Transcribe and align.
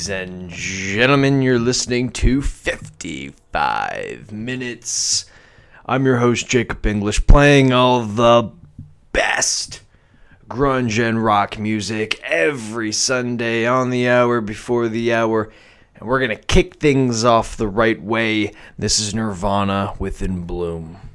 Ladies 0.00 0.08
and 0.08 0.48
gentlemen, 0.48 1.42
you're 1.42 1.58
listening 1.58 2.08
to 2.12 2.40
55 2.40 4.32
Minutes. 4.32 5.26
I'm 5.84 6.06
your 6.06 6.16
host, 6.16 6.48
Jacob 6.48 6.86
English, 6.86 7.26
playing 7.26 7.74
all 7.74 8.00
the 8.06 8.50
best 9.12 9.82
grunge 10.48 11.06
and 11.06 11.22
rock 11.22 11.58
music 11.58 12.18
every 12.22 12.92
Sunday 12.92 13.66
on 13.66 13.90
the 13.90 14.08
hour 14.08 14.40
before 14.40 14.88
the 14.88 15.12
hour. 15.12 15.52
And 15.96 16.08
we're 16.08 16.26
going 16.26 16.34
to 16.34 16.44
kick 16.44 16.76
things 16.76 17.22
off 17.22 17.58
the 17.58 17.68
right 17.68 18.02
way. 18.02 18.54
This 18.78 19.00
is 19.00 19.14
Nirvana 19.14 19.96
within 19.98 20.46
Bloom. 20.46 21.09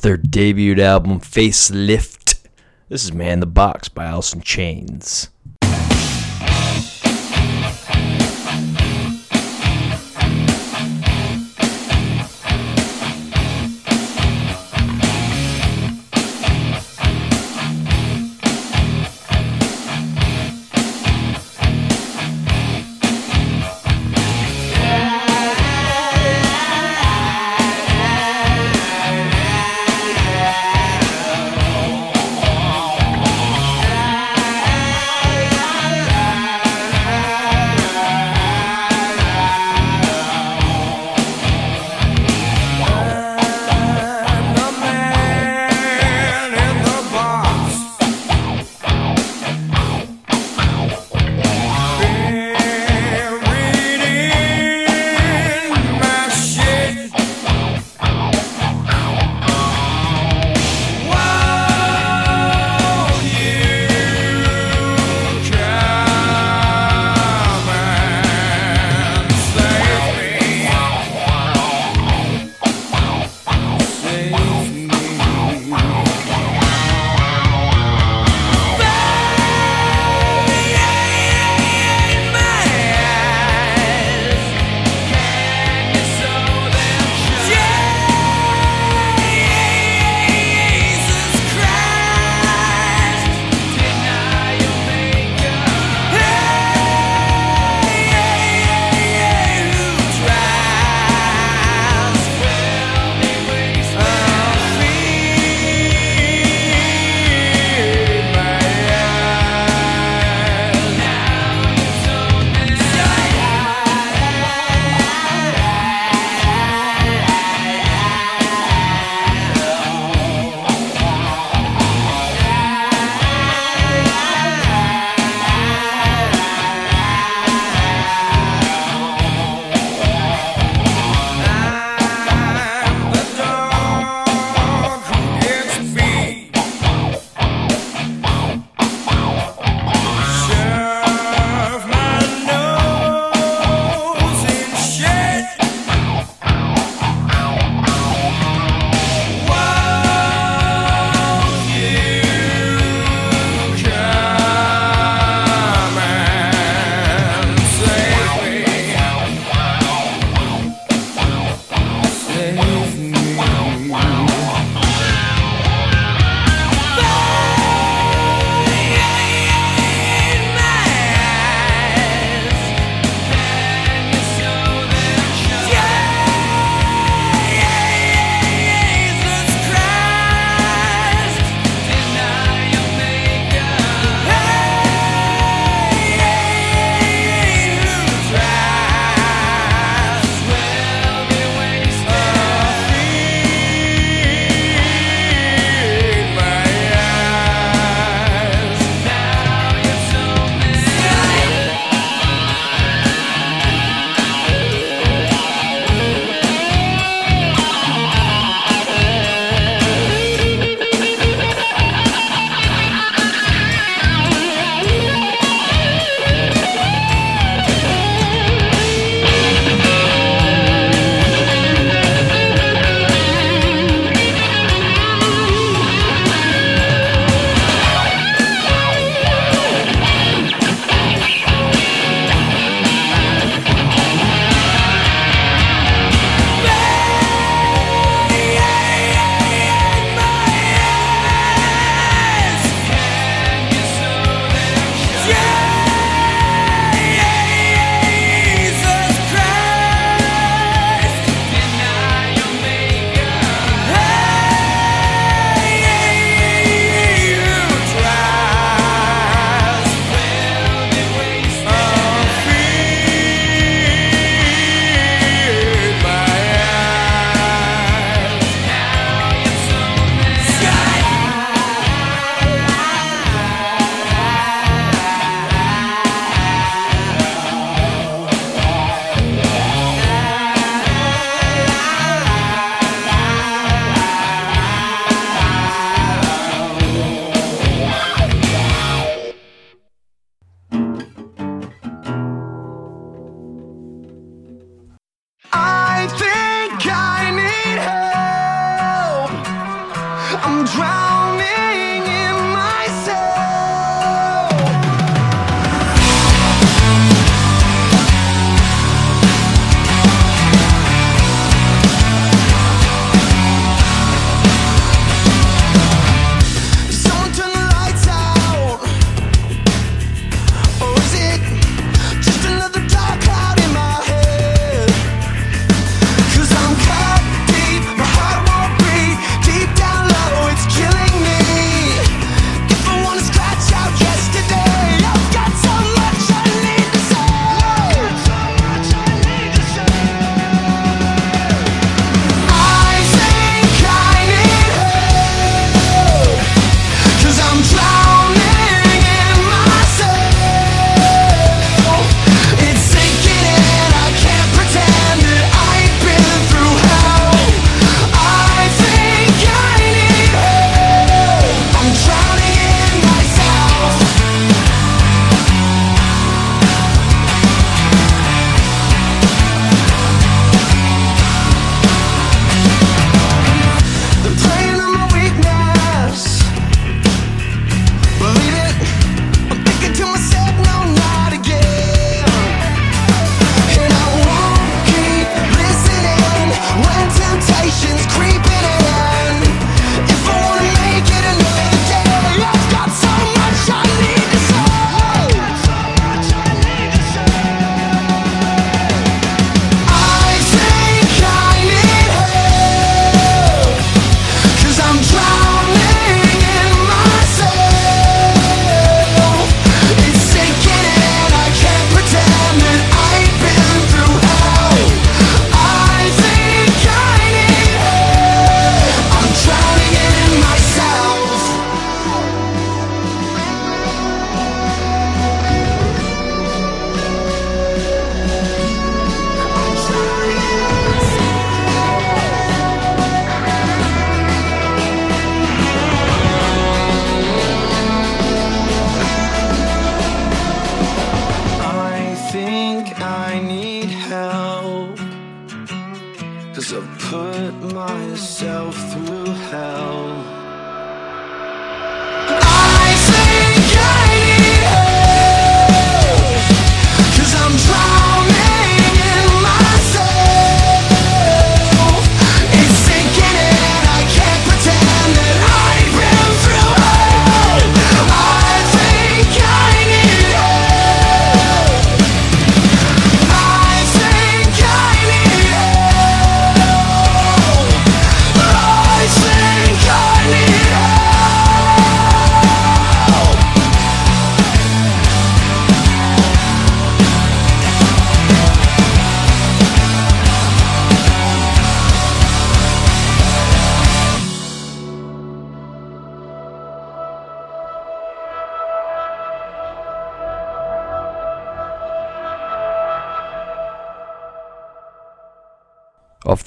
their 0.00 0.16
debut 0.16 0.80
album 0.80 1.20
Facelift. 1.20 2.38
This 2.88 3.04
is 3.04 3.12
Man 3.12 3.40
the 3.40 3.46
Box 3.46 3.88
by 3.88 4.04
Alice 4.06 4.32
In 4.32 4.40
Chains. 4.40 5.28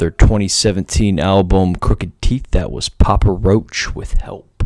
their 0.02 0.10
2017 0.10 1.20
album 1.20 1.76
Crooked 1.76 2.20
Teeth. 2.24 2.48
That 2.50 2.72
was 2.72 2.90
Papa 2.90 3.32
Roach 3.32 3.94
with 3.94 4.14
Help. 4.14 4.64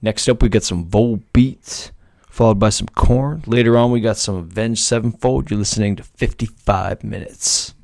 Next 0.00 0.26
up, 0.26 0.40
we 0.40 0.48
got 0.48 0.62
some 0.62 0.86
Volbeat, 0.86 1.90
followed 2.26 2.58
by 2.58 2.70
some 2.70 2.88
Korn. 2.88 3.42
Later 3.46 3.76
on, 3.76 3.90
we 3.90 4.00
got 4.00 4.16
some 4.16 4.36
Avenged 4.36 4.82
Sevenfold. 4.82 5.50
You're 5.50 5.58
listening 5.58 5.96
to 5.96 6.02
55 6.02 7.04
Minutes. 7.04 7.74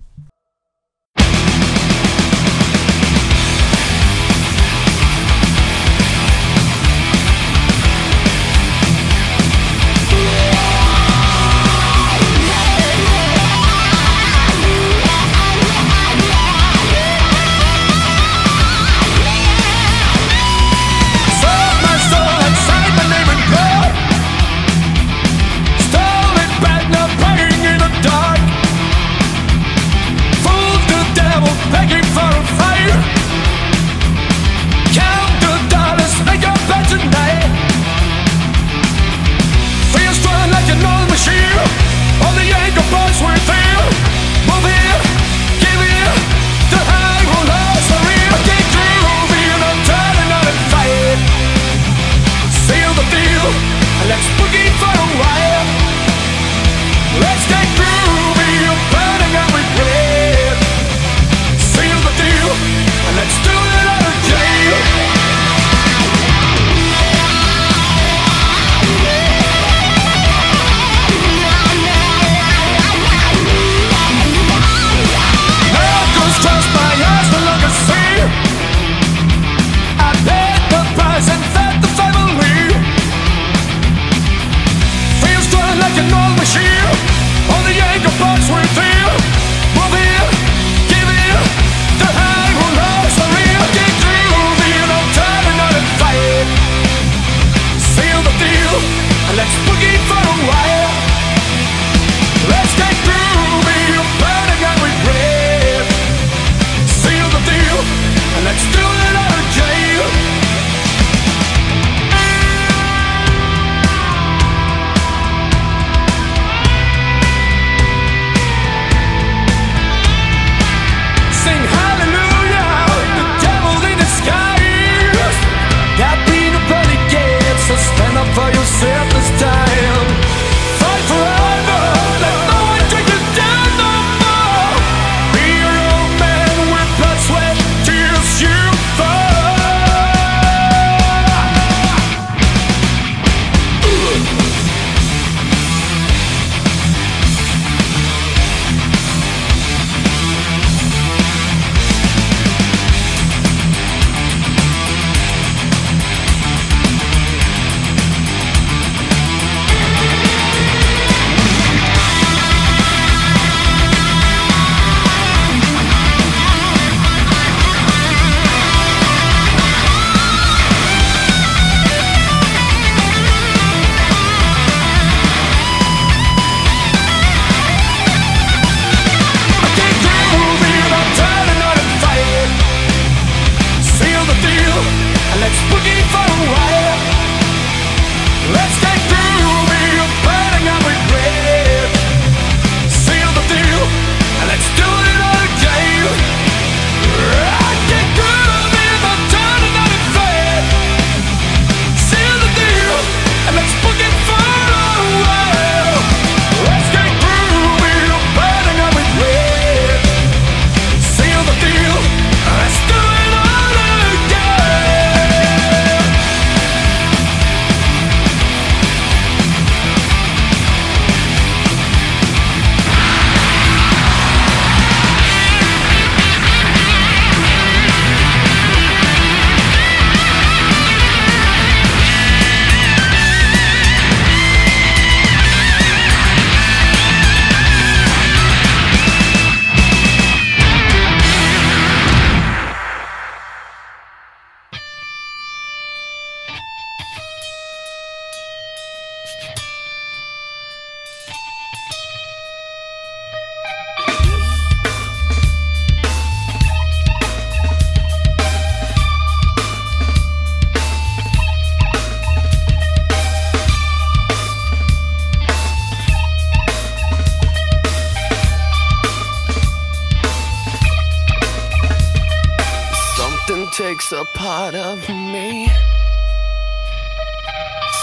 Part 274.59 274.75
of 274.75 275.09
me. 275.09 275.71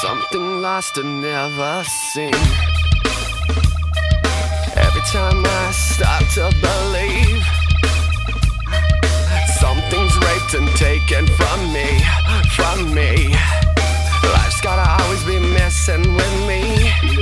Something 0.01 0.61
lost 0.61 0.97
and 0.97 1.21
never 1.21 1.83
seen. 2.13 2.39
Every 4.85 5.05
time 5.17 5.41
I 5.63 5.65
start 5.89 6.23
to 6.37 6.45
believe 6.67 7.43
something's 9.63 10.15
raped 10.27 10.53
and 10.59 10.69
taken 10.87 11.25
from 11.39 11.59
me, 11.75 11.89
from 12.57 12.77
me. 12.99 13.11
Life's 14.35 14.61
gotta 14.61 14.87
always 15.03 15.23
be 15.25 15.39
messing 15.59 16.05
with 16.17 16.35
me. 16.47 17.14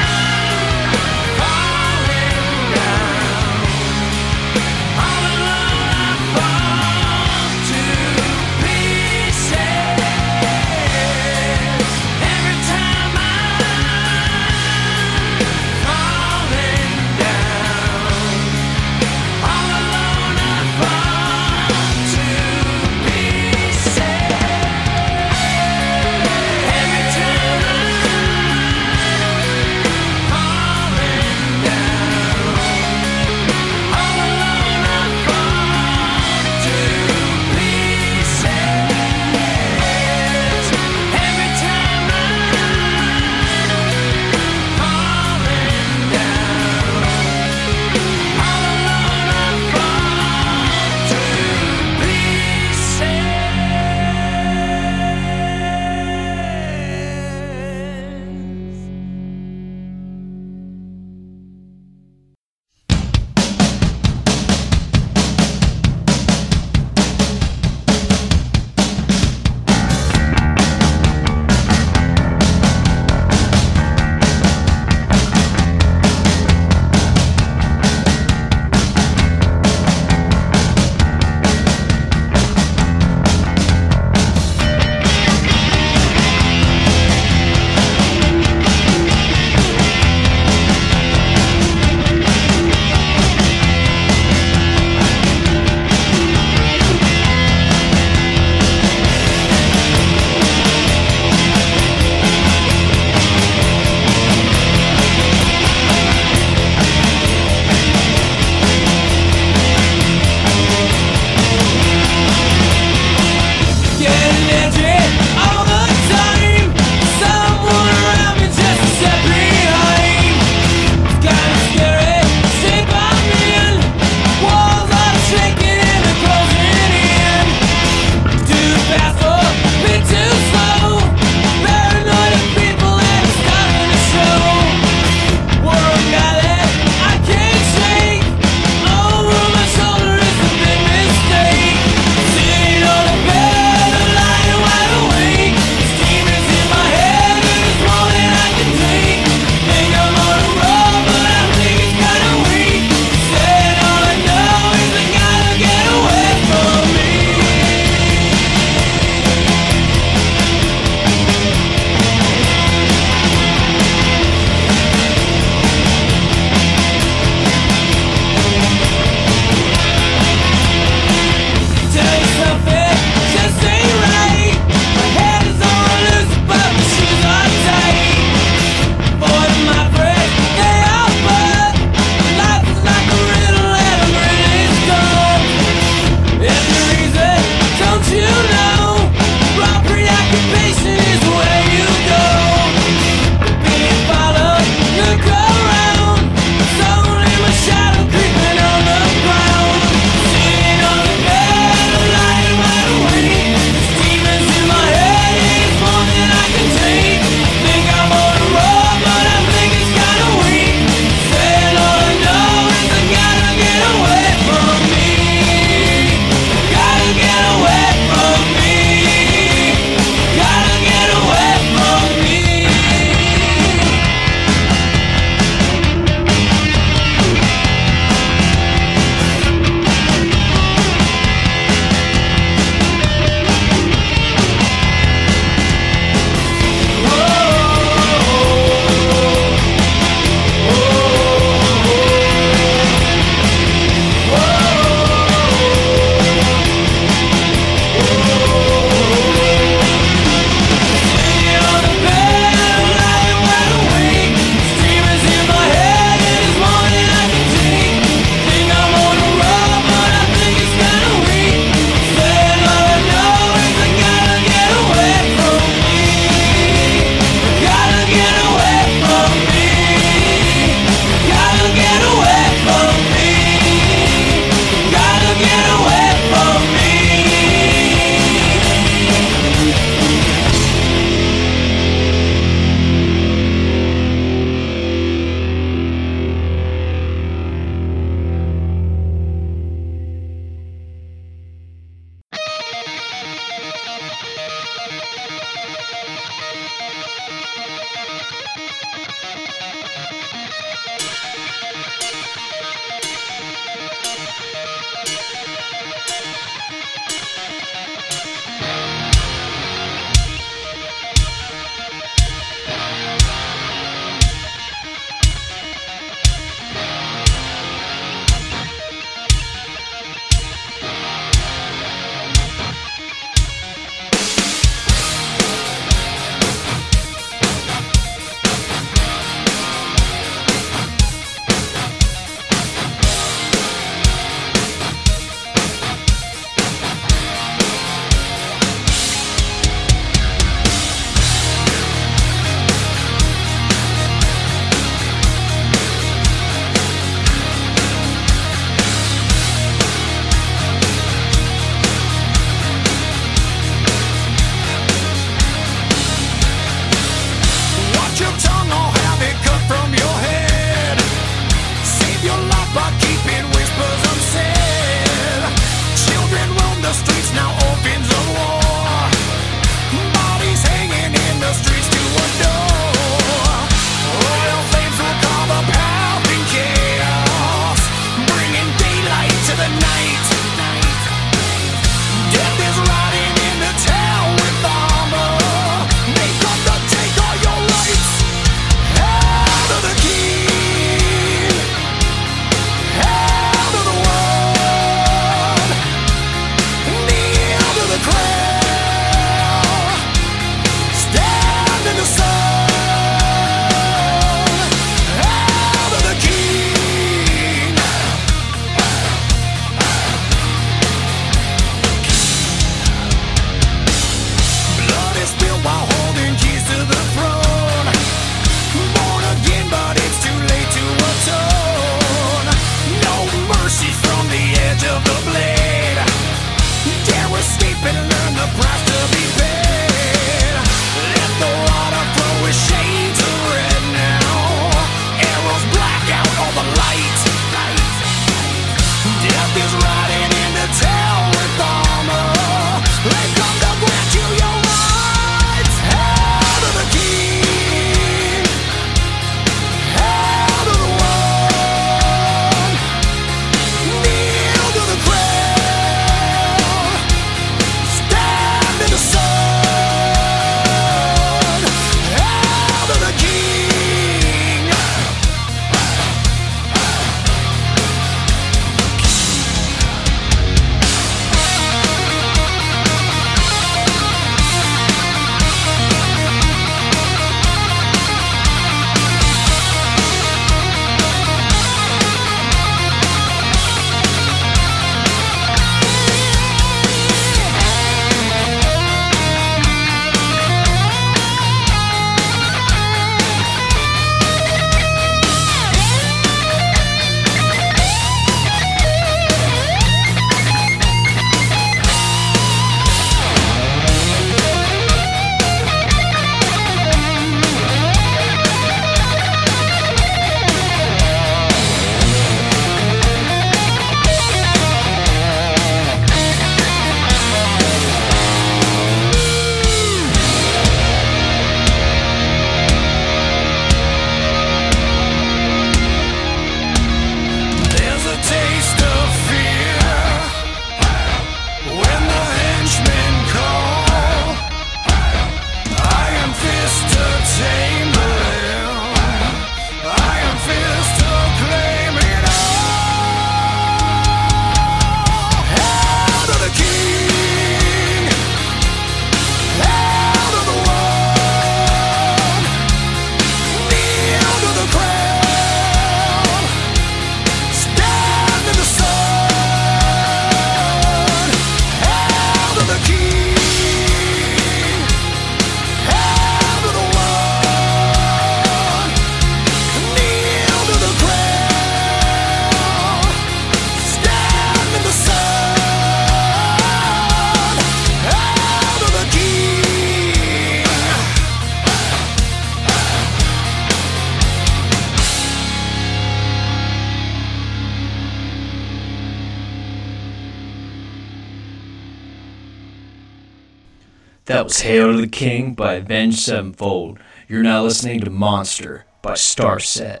the 595.04 595.10
King 595.10 595.52
by 595.52 595.74
Avenged 595.74 596.18
Sevenfold. 596.18 596.98
You're 597.28 597.42
now 597.42 597.62
listening 597.62 598.00
to 598.00 598.10
Monster 598.10 598.86
by 599.02 599.12
Starset. 599.12 600.00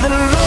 The. 0.00 0.37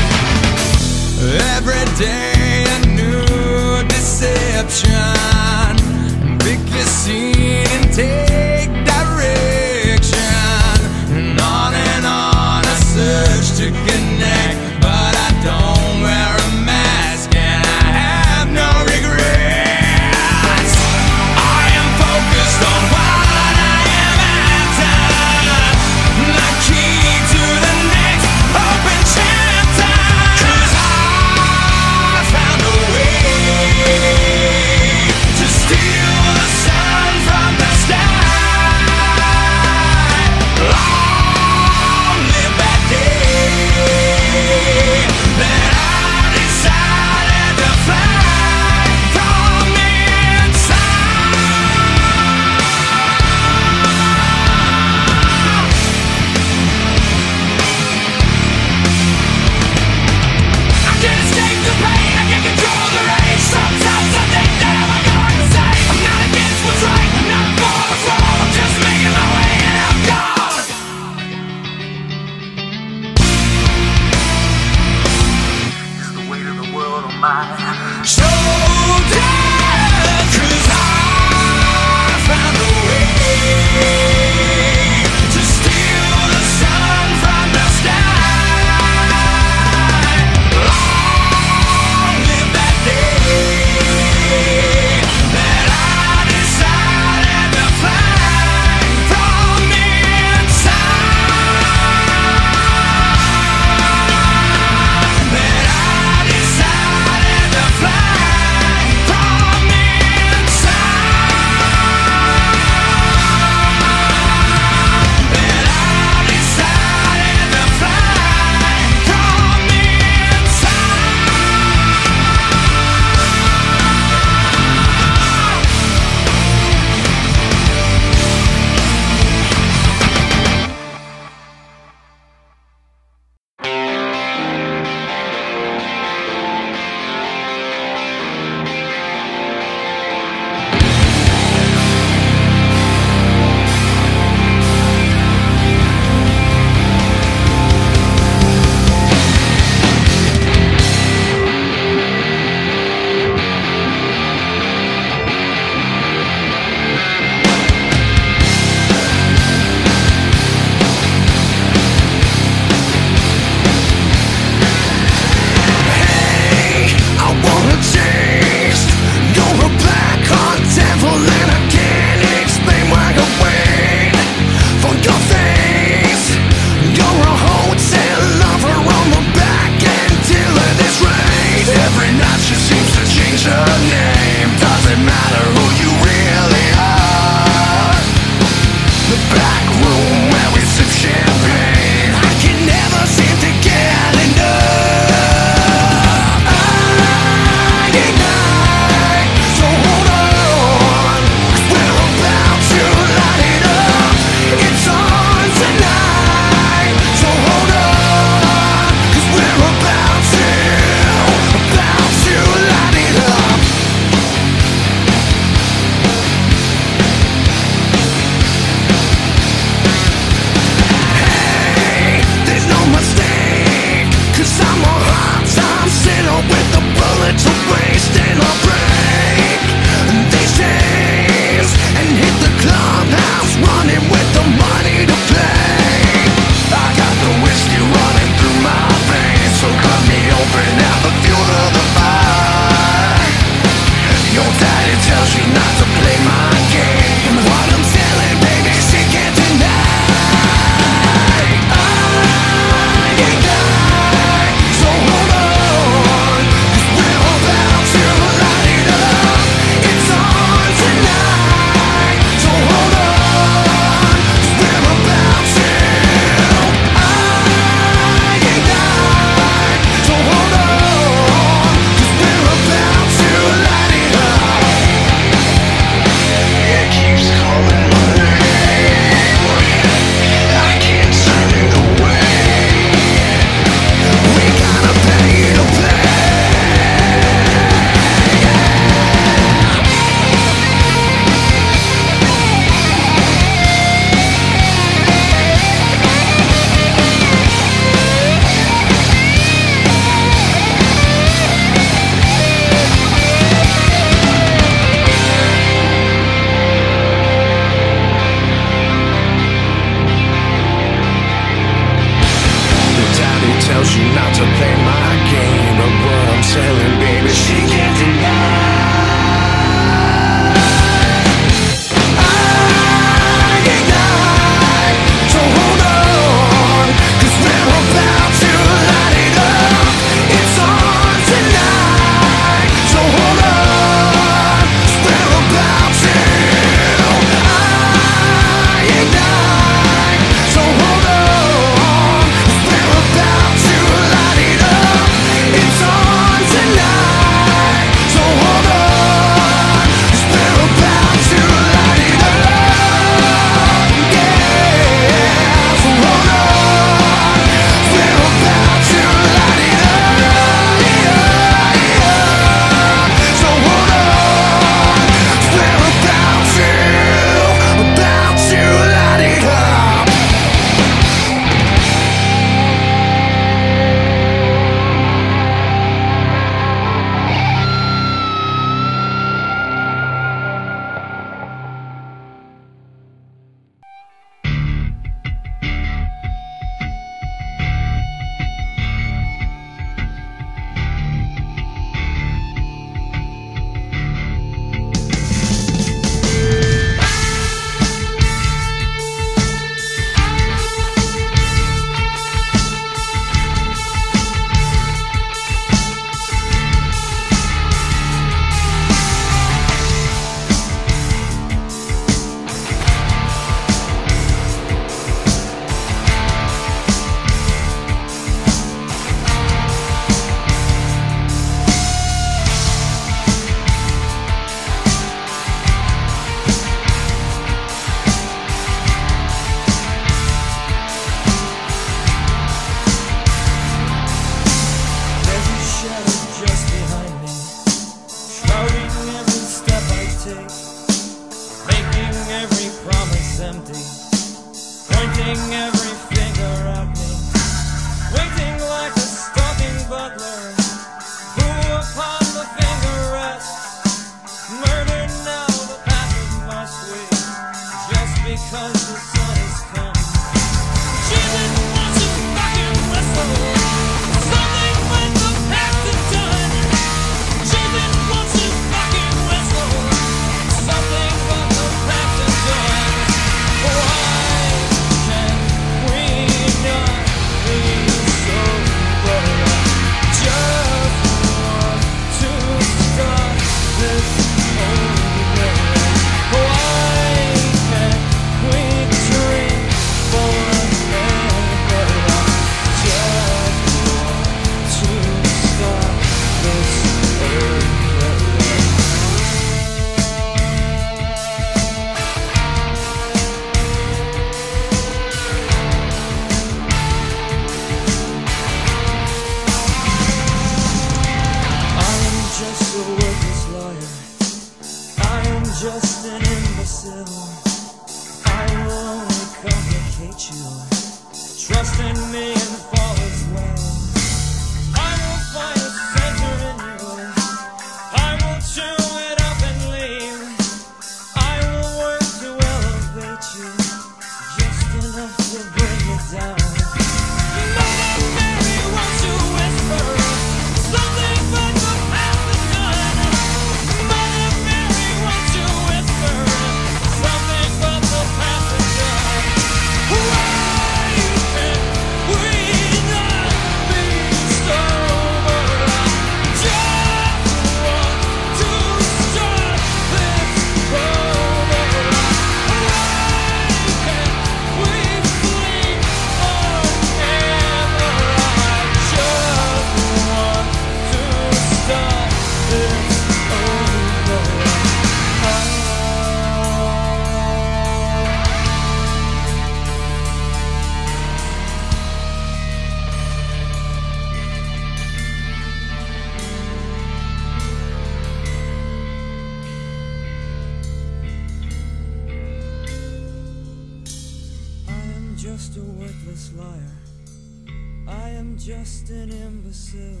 I 598.32 598.34
am 598.34 598.38
just 598.38 598.88
an 598.88 599.10
imbecile. 599.10 600.00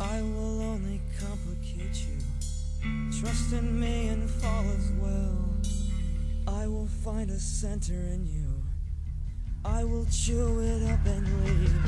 I 0.00 0.20
will 0.20 0.60
only 0.62 1.00
complicate 1.20 2.04
you. 2.08 2.18
Trust 3.20 3.52
in 3.52 3.78
me 3.78 4.08
and 4.08 4.28
fall 4.28 4.64
as 4.76 4.90
well. 5.00 5.36
I 6.48 6.66
will 6.66 6.88
find 7.04 7.30
a 7.30 7.38
center 7.38 7.92
in 7.92 8.26
you. 8.26 8.48
I 9.64 9.84
will 9.84 10.06
chew 10.10 10.58
it 10.58 10.90
up 10.90 11.06
and 11.06 11.24
leave. 11.44 11.84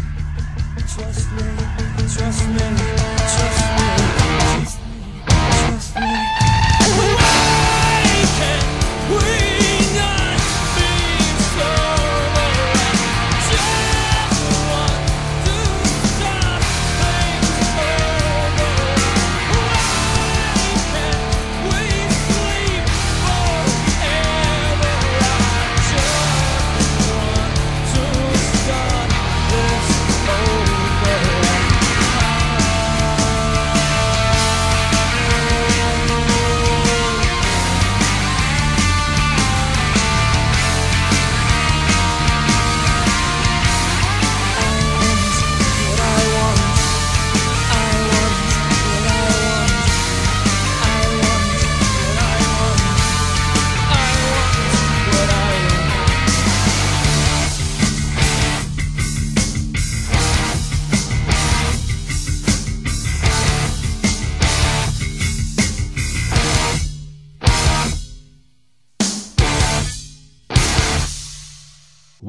Trust 0.95 1.33
me, 1.33 1.43
trust 2.15 2.47
me, 2.47 2.47
trust 2.47 2.47
me, 2.47 2.69
trust 3.35 3.61
me, 3.67 4.85
trust 5.27 5.97
me. 5.97 6.13
Why 7.19 8.23
can't 8.39 9.11
we 9.11 9.46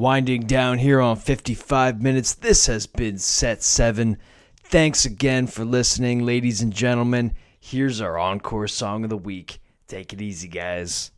Winding 0.08 0.46
down 0.46 0.78
here 0.78 1.02
on 1.02 1.16
55 1.16 2.00
minutes, 2.00 2.32
this 2.32 2.64
has 2.64 2.86
been 2.86 3.18
set 3.18 3.62
7. 3.62 4.16
Thanks 4.64 5.04
again 5.04 5.46
for 5.46 5.66
listening, 5.66 6.24
ladies 6.24 6.62
and 6.62 6.72
gentlemen. 6.72 7.34
Here's 7.60 8.00
our 8.00 8.16
encore 8.16 8.68
song 8.68 9.04
of 9.04 9.10
the 9.10 9.18
week. 9.18 9.60
Take 9.86 10.14
it 10.14 10.22
easy, 10.22 10.48
guys. 10.48 11.10